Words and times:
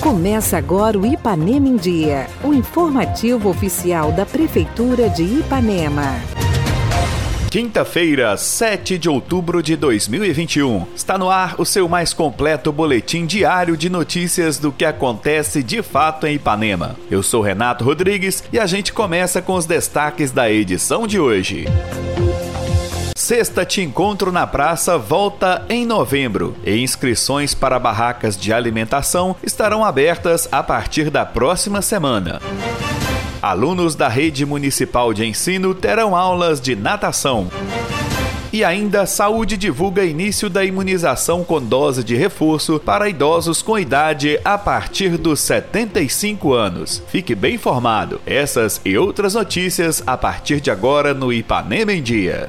Começa 0.00 0.58
agora 0.58 0.98
o 0.98 1.06
Ipanema 1.06 1.68
em 1.68 1.76
Dia, 1.76 2.26
o 2.42 2.52
informativo 2.52 3.48
oficial 3.48 4.12
da 4.12 4.26
Prefeitura 4.26 5.08
de 5.08 5.22
Ipanema. 5.22 6.20
Quinta-feira, 7.52 8.36
7 8.36 8.96
de 8.96 9.08
outubro 9.08 9.62
de 9.62 9.76
2021. 9.76 10.86
Está 10.96 11.18
no 11.18 11.30
ar 11.30 11.54
o 11.58 11.64
seu 11.64 11.88
mais 11.88 12.14
completo 12.14 12.72
boletim 12.72 13.26
diário 13.26 13.76
de 13.76 13.90
notícias 13.90 14.58
do 14.58 14.72
que 14.72 14.84
acontece 14.84 15.62
de 15.62 15.82
fato 15.82 16.26
em 16.26 16.36
Ipanema. 16.36 16.96
Eu 17.10 17.22
sou 17.22 17.42
Renato 17.42 17.84
Rodrigues 17.84 18.42
e 18.52 18.58
a 18.58 18.64
gente 18.66 18.92
começa 18.92 19.42
com 19.42 19.54
os 19.54 19.66
destaques 19.66 20.30
da 20.30 20.50
edição 20.50 21.06
de 21.06 21.20
hoje. 21.20 21.66
Sexta 23.22 23.64
Te 23.64 23.80
Encontro 23.80 24.32
na 24.32 24.48
Praça 24.48 24.98
volta 24.98 25.64
em 25.68 25.86
novembro 25.86 26.56
e 26.66 26.82
inscrições 26.82 27.54
para 27.54 27.78
barracas 27.78 28.36
de 28.36 28.52
alimentação 28.52 29.36
estarão 29.44 29.84
abertas 29.84 30.48
a 30.50 30.60
partir 30.60 31.08
da 31.08 31.24
próxima 31.24 31.80
semana. 31.80 32.42
Alunos 33.40 33.94
da 33.94 34.08
Rede 34.08 34.44
Municipal 34.44 35.14
de 35.14 35.24
Ensino 35.24 35.72
terão 35.72 36.16
aulas 36.16 36.60
de 36.60 36.74
natação. 36.74 37.48
E 38.52 38.64
ainda, 38.64 39.06
Saúde 39.06 39.56
divulga 39.56 40.04
início 40.04 40.50
da 40.50 40.64
imunização 40.64 41.44
com 41.44 41.62
dose 41.62 42.02
de 42.02 42.16
reforço 42.16 42.80
para 42.80 43.08
idosos 43.08 43.62
com 43.62 43.78
idade 43.78 44.40
a 44.44 44.58
partir 44.58 45.16
dos 45.16 45.38
75 45.38 46.52
anos. 46.52 47.00
Fique 47.06 47.36
bem 47.36 47.54
informado. 47.54 48.20
Essas 48.26 48.80
e 48.84 48.98
outras 48.98 49.34
notícias 49.34 50.02
a 50.04 50.18
partir 50.18 50.60
de 50.60 50.72
agora 50.72 51.14
no 51.14 51.32
Ipanema 51.32 51.92
em 51.92 52.02
Dia. 52.02 52.48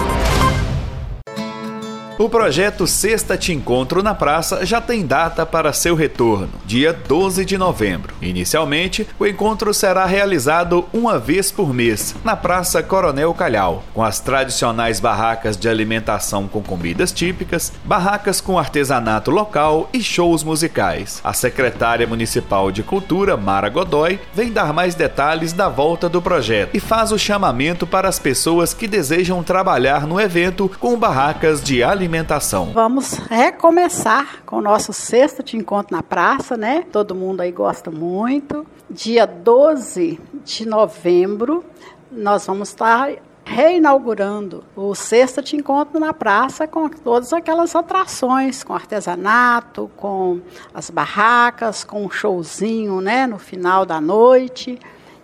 O 2.21 2.29
projeto 2.29 2.85
Sexta 2.85 3.35
Te 3.35 3.51
Encontro 3.51 4.03
na 4.03 4.13
Praça 4.13 4.63
já 4.63 4.79
tem 4.79 5.03
data 5.03 5.43
para 5.43 5.73
seu 5.73 5.95
retorno, 5.95 6.49
dia 6.67 6.93
12 6.93 7.43
de 7.43 7.57
novembro. 7.57 8.13
Inicialmente, 8.21 9.07
o 9.17 9.25
encontro 9.25 9.73
será 9.73 10.05
realizado 10.05 10.85
uma 10.93 11.17
vez 11.17 11.51
por 11.51 11.73
mês, 11.73 12.13
na 12.23 12.35
Praça 12.35 12.83
Coronel 12.83 13.33
Calhau, 13.33 13.83
com 13.91 14.03
as 14.03 14.19
tradicionais 14.19 14.99
barracas 14.99 15.57
de 15.57 15.67
alimentação 15.67 16.47
com 16.47 16.61
comidas 16.61 17.11
típicas, 17.11 17.73
barracas 17.83 18.39
com 18.39 18.59
artesanato 18.59 19.31
local 19.31 19.89
e 19.91 19.99
shows 20.03 20.43
musicais. 20.43 21.19
A 21.23 21.33
secretária 21.33 22.05
municipal 22.05 22.71
de 22.71 22.83
Cultura, 22.83 23.35
Mara 23.35 23.67
Godoy, 23.67 24.19
vem 24.31 24.51
dar 24.51 24.71
mais 24.71 24.93
detalhes 24.93 25.53
da 25.53 25.69
volta 25.69 26.07
do 26.07 26.21
projeto 26.21 26.69
e 26.75 26.79
faz 26.79 27.11
o 27.11 27.17
chamamento 27.17 27.87
para 27.87 28.07
as 28.07 28.19
pessoas 28.19 28.75
que 28.75 28.87
desejam 28.87 29.41
trabalhar 29.41 30.05
no 30.05 30.21
evento 30.21 30.69
com 30.79 30.95
barracas 30.99 31.63
de 31.63 31.81
alimentação 31.81 32.10
alimentação. 32.11 32.71
Vamos 32.73 33.13
recomeçar 33.13 34.43
com 34.45 34.57
o 34.57 34.61
nosso 34.61 34.91
sexto 34.91 35.41
de 35.41 35.55
encontro 35.55 35.95
na 35.95 36.03
praça, 36.03 36.57
né? 36.57 36.83
Todo 36.91 37.15
mundo 37.15 37.39
aí 37.39 37.51
gosta 37.51 37.89
muito. 37.89 38.67
Dia 38.89 39.25
12 39.25 40.19
de 40.43 40.67
novembro, 40.67 41.63
nós 42.11 42.45
vamos 42.45 42.67
estar 42.69 43.11
reinaugurando 43.45 44.63
o 44.75 44.93
sexto 44.93 45.41
de 45.41 45.55
encontro 45.55 45.99
na 45.99 46.13
praça 46.13 46.67
com 46.67 46.89
todas 46.89 47.31
aquelas 47.31 47.75
atrações, 47.75 48.61
com 48.61 48.73
artesanato, 48.73 49.89
com 49.95 50.41
as 50.73 50.89
barracas, 50.89 51.85
com 51.85 52.05
um 52.05 52.11
showzinho, 52.11 52.99
né, 52.99 53.25
no 53.25 53.39
final 53.39 53.85
da 53.85 54.01
noite 54.01 54.77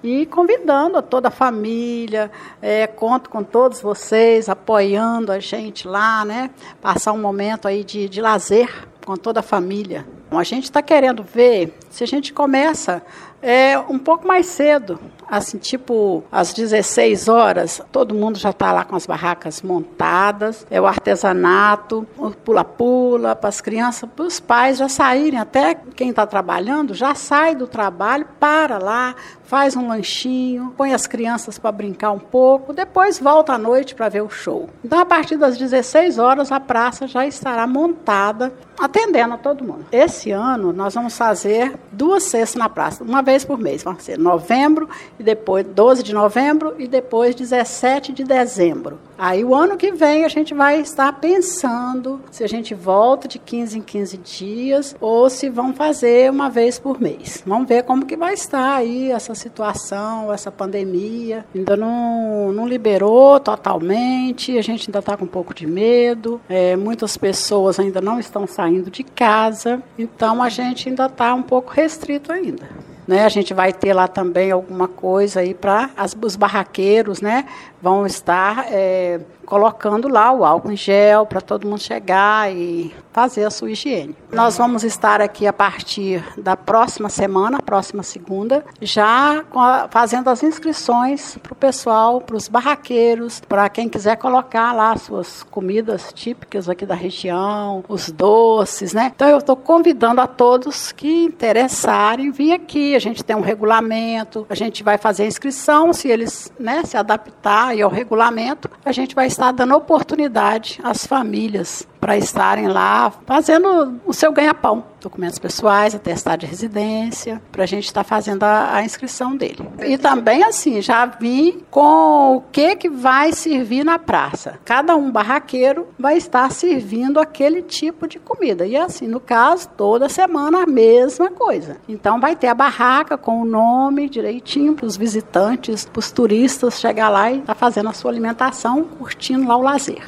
e 0.03 0.25
convidando 0.25 0.97
a 0.97 1.01
toda 1.01 1.29
a 1.29 1.31
família, 1.31 2.31
é, 2.61 2.85
conto 2.87 3.29
com 3.29 3.43
todos 3.43 3.81
vocês, 3.81 4.49
apoiando 4.49 5.31
a 5.31 5.39
gente 5.39 5.87
lá, 5.87 6.23
né? 6.23 6.49
Passar 6.81 7.13
um 7.13 7.19
momento 7.19 7.67
aí 7.67 7.83
de, 7.83 8.07
de 8.07 8.21
lazer 8.21 8.87
com 9.05 9.15
toda 9.15 9.39
a 9.39 9.43
família. 9.43 10.05
A 10.31 10.43
gente 10.43 10.65
está 10.65 10.81
querendo 10.81 11.23
ver 11.23 11.73
se 11.89 12.03
a 12.03 12.07
gente 12.07 12.33
começa 12.33 13.01
é, 13.41 13.77
um 13.77 13.99
pouco 13.99 14.27
mais 14.27 14.47
cedo, 14.47 14.99
assim, 15.29 15.57
tipo 15.57 16.23
às 16.31 16.53
16 16.53 17.27
horas, 17.27 17.81
todo 17.91 18.15
mundo 18.15 18.37
já 18.37 18.49
está 18.49 18.71
lá 18.71 18.83
com 18.83 18.95
as 18.95 19.05
barracas 19.05 19.61
montadas, 19.61 20.65
é 20.69 20.81
o 20.81 20.87
artesanato, 20.87 22.07
o 22.17 22.31
pula-pula 22.31 23.35
para 23.35 23.49
as 23.49 23.61
crianças, 23.61 24.09
para 24.15 24.25
os 24.25 24.39
pais 24.39 24.77
já 24.77 24.89
saírem, 24.89 25.39
até 25.39 25.75
quem 25.95 26.09
está 26.09 26.25
trabalhando 26.25 26.93
já 26.93 27.13
sai 27.13 27.55
do 27.55 27.67
trabalho, 27.67 28.27
para 28.39 28.79
lá, 28.79 29.15
faz 29.43 29.75
um 29.75 29.87
lanchinho, 29.87 30.73
põe 30.75 30.93
as 30.93 31.05
crianças 31.05 31.59
para 31.59 31.71
brincar 31.71 32.11
um 32.11 32.19
pouco, 32.19 32.73
depois 32.73 33.19
volta 33.19 33.53
à 33.53 33.57
noite 33.57 33.93
para 33.93 34.09
ver 34.09 34.21
o 34.21 34.29
show. 34.29 34.69
Então, 34.83 34.99
a 34.99 35.05
partir 35.05 35.37
das 35.37 35.57
16 35.57 36.17
horas, 36.17 36.51
a 36.51 36.59
praça 36.59 37.07
já 37.07 37.25
estará 37.25 37.67
montada, 37.67 38.51
atendendo 38.79 39.35
a 39.35 39.37
todo 39.37 39.63
mundo. 39.63 39.85
Esse 39.91 40.16
ano, 40.31 40.73
nós 40.73 40.93
vamos 40.93 41.17
fazer 41.17 41.73
duas 41.91 42.23
cestas 42.23 42.55
na 42.55 42.69
praça, 42.69 43.03
uma 43.03 43.21
vez 43.21 43.45
por 43.45 43.57
mês. 43.57 43.83
Vai 43.83 43.95
ser 43.99 44.17
novembro 44.17 44.89
e 45.19 45.23
depois 45.23 45.65
12 45.65 46.03
de 46.03 46.13
novembro 46.13 46.75
e 46.77 46.87
depois 46.87 47.35
17 47.35 48.13
de 48.13 48.23
dezembro. 48.23 48.99
Aí 49.17 49.43
o 49.43 49.55
ano 49.55 49.77
que 49.77 49.91
vem 49.91 50.25
a 50.25 50.27
gente 50.27 50.53
vai 50.53 50.79
estar 50.79 51.11
pensando 51.13 52.21
se 52.29 52.43
a 52.43 52.47
gente 52.47 52.75
volta 52.75 53.27
de 53.27 53.39
15 53.39 53.79
em 53.79 53.81
15 53.81 54.17
dias 54.17 54.95
ou 55.01 55.29
se 55.29 55.49
vão 55.49 55.73
fazer 55.73 56.29
uma 56.29 56.49
vez 56.49 56.77
por 56.77 57.01
mês. 57.01 57.43
Vamos 57.45 57.67
ver 57.67 57.83
como 57.83 58.05
que 58.05 58.15
vai 58.15 58.33
estar 58.33 58.75
aí 58.75 59.11
essa 59.11 59.33
situação, 59.33 60.31
essa 60.31 60.51
pandemia. 60.51 61.45
Ainda 61.55 61.75
não, 61.75 62.51
não 62.53 62.67
liberou 62.67 63.39
totalmente, 63.39 64.57
a 64.57 64.61
gente 64.61 64.89
ainda 64.89 64.99
está 64.99 65.17
com 65.17 65.25
um 65.25 65.27
pouco 65.27 65.53
de 65.53 65.65
medo. 65.65 66.39
É, 66.47 66.75
muitas 66.75 67.17
pessoas 67.17 67.79
ainda 67.79 67.99
não 67.99 68.19
estão 68.19 68.45
saindo 68.45 68.91
de 68.91 69.03
casa, 69.03 69.81
então 69.97 70.43
a 70.43 70.49
gente 70.49 70.89
ainda 70.89 71.07
está 71.07 71.33
um 71.33 71.43
pouco 71.43 71.71
restrito 71.71 72.31
ainda. 72.31 72.67
Né? 73.07 73.23
A 73.23 73.29
gente 73.29 73.53
vai 73.53 73.71
ter 73.71 73.93
lá 73.93 74.07
também 74.07 74.51
alguma 74.51 74.87
coisa 74.87 75.39
aí 75.39 75.53
para 75.53 75.89
os 76.21 76.35
barraqueiros, 76.35 77.21
né? 77.21 77.47
Vão 77.81 78.05
estar 78.05 78.65
é, 78.69 79.21
colocando 79.47 80.09
lá 80.09 80.29
o 80.33 80.43
álcool 80.43 80.73
em 80.73 80.75
gel 80.75 81.25
para 81.25 81.39
todo 81.39 81.65
mundo 81.65 81.81
chegar 81.81 82.53
e 82.53 82.93
fazer 83.13 83.45
a 83.45 83.49
sua 83.49 83.71
higiene. 83.71 84.15
Nós 84.31 84.57
vamos 84.57 84.83
estar 84.83 85.21
aqui 85.21 85.47
a 85.47 85.53
partir 85.53 86.21
da 86.37 86.57
próxima 86.57 87.07
semana, 87.09 87.59
próxima 87.61 88.03
segunda, 88.03 88.63
já 88.81 89.43
fazendo 89.89 90.29
as 90.29 90.43
inscrições 90.43 91.37
para 91.41 91.53
o 91.53 91.55
pessoal, 91.55 92.19
para 92.19 92.35
os 92.35 92.49
barraqueiros, 92.49 93.39
para 93.39 93.69
quem 93.69 93.87
quiser 93.87 94.17
colocar 94.17 94.73
lá 94.73 94.95
suas 94.97 95.43
comidas 95.43 96.11
típicas 96.13 96.67
aqui 96.67 96.85
da 96.85 96.93
região, 96.93 97.83
os 97.87 98.11
doces, 98.11 98.93
né? 98.93 99.13
Então 99.15 99.29
eu 99.29 99.37
estou 99.37 99.55
convidando 99.55 100.19
a 100.19 100.27
todos 100.27 100.91
que 100.91 101.23
interessarem 101.23 102.31
vir 102.31 102.51
aqui. 102.51 102.95
A 102.95 102.99
gente 102.99 103.23
tem 103.23 103.35
um 103.35 103.41
regulamento, 103.41 104.45
a 104.49 104.55
gente 104.55 104.83
vai 104.83 104.97
fazer 104.97 105.23
a 105.23 105.27
inscrição, 105.27 105.93
se 105.93 106.09
eles 106.09 106.51
né, 106.59 106.83
se 106.83 106.97
adaptarem 106.97 107.81
ao 107.81 107.89
regulamento, 107.89 108.69
a 108.83 108.91
gente 108.91 109.15
vai 109.15 109.25
está 109.37 109.51
dando 109.51 109.75
oportunidade 109.75 110.79
às 110.83 111.05
famílias 111.05 111.87
para 111.99 112.17
estarem 112.17 112.67
lá 112.67 113.11
fazendo 113.25 113.99
o 114.05 114.13
seu 114.13 114.31
ganha-pão. 114.31 114.83
Documentos 114.99 115.37
pessoais, 115.37 115.93
atestado 115.93 116.39
de 116.39 116.45
residência, 116.47 117.41
para 117.51 117.63
a 117.63 117.67
gente 117.67 117.85
estar 117.85 118.03
tá 118.03 118.09
fazendo 118.09 118.43
a, 118.43 118.75
a, 118.75 118.83
inscrição 118.83 119.35
dele. 119.35 119.67
E 119.85 119.97
também, 119.97 120.43
assim, 120.43 120.81
já 120.81 121.05
vi 121.05 121.63
com 121.69 122.37
o 122.37 122.41
que, 122.51 122.75
que 122.75 122.89
vai 122.89 123.31
servir 123.31 123.83
na 123.83 123.99
praça. 123.99 124.59
Cada 124.65 124.95
um 124.95 125.11
barraqueiro 125.11 125.87
vai 125.99 126.17
estar 126.17 126.51
servindo 126.51 127.19
aquele 127.19 127.61
tipo 127.61 128.07
de 128.07 128.19
comida. 128.19 128.65
E 128.65 128.75
assim, 128.75 129.07
no 129.07 129.19
caso, 129.19 129.69
toda 129.77 130.09
semana 130.09 130.63
a 130.63 130.65
mesma 130.65 131.29
coisa. 131.29 131.77
Então 131.87 132.19
vai 132.19 132.35
ter 132.35 132.47
a 132.47 132.55
barraca 132.55 133.17
com 133.17 133.41
o 133.41 133.45
nome 133.45 134.09
direitinho 134.09 134.73
para 134.73 134.85
os 134.85 134.97
visitantes, 134.97 135.85
para 135.85 135.99
os 135.99 136.11
turistas 136.11 136.79
chegar 136.79 137.09
lá 137.09 137.31
e 137.31 137.35
estar 137.35 137.53
tá 137.53 137.55
fazendo 137.55 137.89
a 137.89 137.93
sua 137.93 138.11
alimentação, 138.11 138.83
curtindo 138.83 139.47
lá 139.47 139.55
o 139.55 139.61
lazer. 139.61 140.03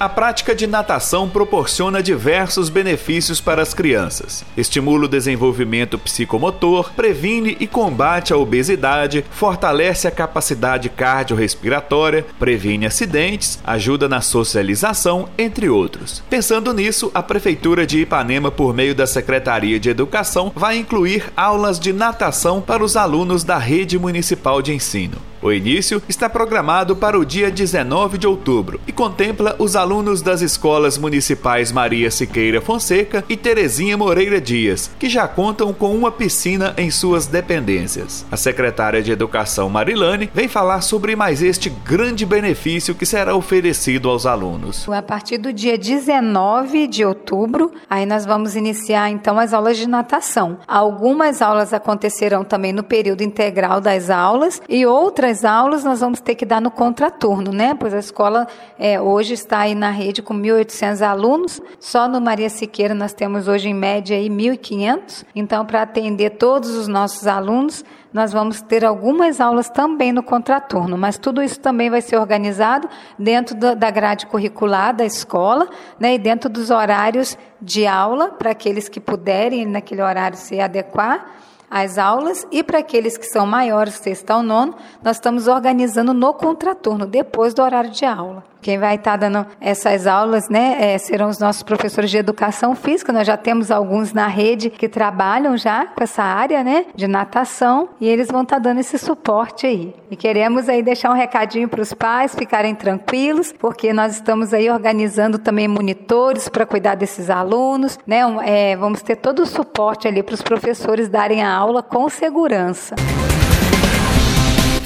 A 0.00 0.08
prática 0.08 0.54
de 0.54 0.64
natação 0.64 1.28
proporciona 1.28 2.00
diversos 2.00 2.68
benefícios 2.68 3.40
para 3.40 3.60
as 3.60 3.74
crianças. 3.74 4.44
Estimula 4.56 5.06
o 5.06 5.08
desenvolvimento 5.08 5.98
psicomotor, 5.98 6.92
previne 6.92 7.56
e 7.58 7.66
combate 7.66 8.32
a 8.32 8.36
obesidade, 8.36 9.24
fortalece 9.28 10.06
a 10.06 10.12
capacidade 10.12 10.88
cardiorrespiratória, 10.88 12.24
previne 12.38 12.86
acidentes, 12.86 13.58
ajuda 13.64 14.08
na 14.08 14.20
socialização, 14.20 15.28
entre 15.36 15.68
outros. 15.68 16.22
Pensando 16.30 16.72
nisso, 16.72 17.10
a 17.12 17.20
Prefeitura 17.20 17.84
de 17.84 17.98
Ipanema, 17.98 18.52
por 18.52 18.72
meio 18.72 18.94
da 18.94 19.06
Secretaria 19.06 19.80
de 19.80 19.90
Educação, 19.90 20.52
vai 20.54 20.78
incluir 20.78 21.24
aulas 21.36 21.80
de 21.80 21.92
natação 21.92 22.60
para 22.60 22.84
os 22.84 22.96
alunos 22.96 23.42
da 23.42 23.58
rede 23.58 23.98
municipal 23.98 24.62
de 24.62 24.72
ensino. 24.72 25.27
O 25.40 25.52
início 25.52 26.02
está 26.08 26.28
programado 26.28 26.96
para 26.96 27.16
o 27.16 27.24
dia 27.24 27.48
19 27.48 28.18
de 28.18 28.26
outubro 28.26 28.80
e 28.88 28.92
contempla 28.92 29.54
os 29.58 29.76
alunos 29.76 30.20
das 30.20 30.40
escolas 30.42 30.98
municipais 30.98 31.70
Maria 31.70 32.10
Siqueira 32.10 32.60
Fonseca 32.60 33.24
e 33.28 33.36
Terezinha 33.36 33.96
Moreira 33.96 34.40
Dias, 34.40 34.90
que 34.98 35.08
já 35.08 35.28
contam 35.28 35.72
com 35.72 35.94
uma 35.94 36.10
piscina 36.10 36.74
em 36.76 36.90
suas 36.90 37.26
dependências. 37.26 38.26
A 38.32 38.36
secretária 38.36 39.00
de 39.00 39.12
Educação 39.12 39.70
Marilane 39.70 40.28
vem 40.34 40.48
falar 40.48 40.80
sobre 40.80 41.14
mais 41.14 41.40
este 41.40 41.70
grande 41.70 42.26
benefício 42.26 42.94
que 42.94 43.06
será 43.06 43.36
oferecido 43.36 44.08
aos 44.08 44.26
alunos. 44.26 44.88
A 44.88 45.02
partir 45.02 45.38
do 45.38 45.52
dia 45.52 45.78
19 45.78 46.88
de 46.88 47.04
outubro, 47.04 47.70
aí 47.88 48.04
nós 48.04 48.26
vamos 48.26 48.56
iniciar 48.56 49.08
então 49.10 49.38
as 49.38 49.52
aulas 49.52 49.76
de 49.76 49.88
natação. 49.88 50.58
Algumas 50.66 51.40
aulas 51.40 51.72
acontecerão 51.72 52.42
também 52.42 52.72
no 52.72 52.82
período 52.82 53.22
integral 53.22 53.80
das 53.80 54.10
aulas 54.10 54.60
e 54.68 54.84
outras 54.84 55.27
aulas 55.44 55.84
nós 55.84 56.00
vamos 56.00 56.20
ter 56.20 56.34
que 56.34 56.44
dar 56.44 56.60
no 56.60 56.70
contraturno, 56.70 57.52
né? 57.52 57.74
Pois 57.74 57.92
a 57.94 57.98
escola 57.98 58.46
é, 58.78 59.00
hoje 59.00 59.34
está 59.34 59.60
aí 59.60 59.74
na 59.74 59.90
rede 59.90 60.22
com 60.22 60.34
1.800 60.34 61.02
alunos, 61.02 61.60
só 61.78 62.08
no 62.08 62.20
Maria 62.20 62.50
Siqueira 62.50 62.94
nós 62.94 63.12
temos 63.12 63.48
hoje 63.48 63.68
em 63.68 63.74
média 63.74 64.16
aí 64.16 64.28
1.500. 64.28 65.24
Então, 65.34 65.64
para 65.64 65.82
atender 65.82 66.30
todos 66.30 66.70
os 66.70 66.88
nossos 66.88 67.26
alunos, 67.26 67.84
nós 68.12 68.32
vamos 68.32 68.62
ter 68.62 68.84
algumas 68.84 69.40
aulas 69.40 69.68
também 69.68 70.12
no 70.12 70.22
contraturno, 70.22 70.96
mas 70.96 71.18
tudo 71.18 71.42
isso 71.42 71.60
também 71.60 71.90
vai 71.90 72.00
ser 72.00 72.16
organizado 72.16 72.88
dentro 73.18 73.54
da 73.54 73.90
grade 73.90 74.26
curricular 74.26 74.94
da 74.94 75.04
escola 75.04 75.68
né, 76.00 76.14
e 76.14 76.18
dentro 76.18 76.48
dos 76.48 76.70
horários 76.70 77.36
de 77.60 77.86
aula, 77.86 78.28
para 78.28 78.50
aqueles 78.50 78.88
que 78.88 79.00
puderem 79.00 79.66
naquele 79.66 80.02
horário 80.02 80.38
se 80.38 80.58
adequar 80.60 81.26
às 81.70 81.98
aulas 81.98 82.46
e 82.50 82.62
para 82.62 82.78
aqueles 82.78 83.16
que 83.16 83.26
são 83.26 83.46
maiores, 83.46 83.94
sexto 83.94 84.30
ao 84.30 84.42
nono, 84.42 84.74
nós 85.02 85.16
estamos 85.16 85.48
organizando 85.48 86.12
no 86.12 86.32
contraturno, 86.34 87.06
depois 87.06 87.54
do 87.54 87.62
horário 87.62 87.90
de 87.90 88.04
aula. 88.04 88.44
Quem 88.60 88.78
vai 88.78 88.96
estar 88.96 89.16
dando 89.16 89.46
essas 89.60 90.06
aulas, 90.06 90.48
né, 90.48 90.76
é, 90.94 90.98
serão 90.98 91.28
os 91.28 91.38
nossos 91.38 91.62
professores 91.62 92.10
de 92.10 92.18
educação 92.18 92.74
física. 92.74 93.12
Nós 93.12 93.26
já 93.26 93.36
temos 93.36 93.70
alguns 93.70 94.12
na 94.12 94.26
rede 94.26 94.70
que 94.70 94.88
trabalham 94.88 95.56
já 95.56 95.86
com 95.86 96.02
essa 96.02 96.22
área, 96.22 96.64
né, 96.64 96.86
de 96.94 97.06
natação, 97.06 97.90
e 98.00 98.08
eles 98.08 98.28
vão 98.28 98.42
estar 98.42 98.58
dando 98.58 98.80
esse 98.80 98.98
suporte 98.98 99.66
aí. 99.66 99.94
E 100.10 100.16
queremos 100.16 100.68
aí 100.68 100.82
deixar 100.82 101.10
um 101.10 101.14
recadinho 101.14 101.68
para 101.68 101.80
os 101.80 101.92
pais 101.92 102.34
ficarem 102.34 102.74
tranquilos, 102.74 103.52
porque 103.52 103.92
nós 103.92 104.14
estamos 104.14 104.52
aí 104.52 104.70
organizando 104.70 105.38
também 105.38 105.68
monitores 105.68 106.48
para 106.48 106.66
cuidar 106.66 106.94
desses 106.94 107.30
alunos, 107.30 107.98
né, 108.06 108.20
é, 108.44 108.76
vamos 108.76 109.02
ter 109.02 109.16
todo 109.16 109.40
o 109.40 109.46
suporte 109.46 110.08
ali 110.08 110.22
para 110.22 110.34
os 110.34 110.42
professores 110.42 111.08
darem 111.08 111.42
a 111.42 111.52
aula 111.52 111.82
com 111.82 112.08
segurança. 112.08 112.94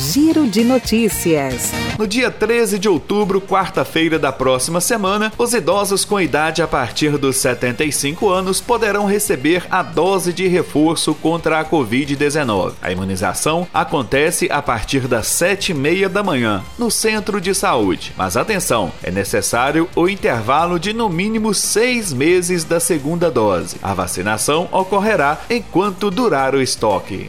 Giro 0.00 0.48
de 0.48 0.64
Notícias. 0.64 1.72
No 1.98 2.06
dia 2.06 2.30
13 2.30 2.78
de 2.78 2.88
outubro, 2.88 3.38
quarta-feira 3.38 4.18
da 4.18 4.32
próxima 4.32 4.80
semana, 4.80 5.30
os 5.36 5.52
idosos 5.52 6.06
com 6.06 6.18
idade 6.18 6.62
a 6.62 6.66
partir 6.66 7.18
dos 7.18 7.36
75 7.36 8.30
anos 8.30 8.62
poderão 8.62 9.04
receber 9.04 9.66
a 9.70 9.82
dose 9.82 10.32
de 10.32 10.48
reforço 10.48 11.14
contra 11.14 11.60
a 11.60 11.64
Covid-19. 11.66 12.72
A 12.80 12.90
imunização 12.90 13.68
acontece 13.74 14.48
a 14.50 14.62
partir 14.62 15.06
das 15.06 15.26
7h30 15.26 16.08
da 16.08 16.22
manhã, 16.22 16.64
no 16.78 16.90
centro 16.90 17.38
de 17.38 17.54
saúde. 17.54 18.14
Mas 18.16 18.38
atenção, 18.38 18.90
é 19.02 19.10
necessário 19.10 19.86
o 19.94 20.08
intervalo 20.08 20.80
de 20.80 20.94
no 20.94 21.10
mínimo 21.10 21.52
seis 21.52 22.10
meses 22.10 22.64
da 22.64 22.80
segunda 22.80 23.30
dose. 23.30 23.76
A 23.82 23.92
vacinação 23.92 24.66
ocorrerá 24.72 25.38
enquanto 25.50 26.10
durar 26.10 26.54
o 26.54 26.62
estoque. 26.62 27.28